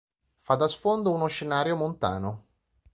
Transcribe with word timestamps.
Fa 0.39 0.55
da 0.55 0.67
sfondo 0.67 1.11
uno 1.11 1.27
scenario 1.27 1.75
montano. 1.75 2.45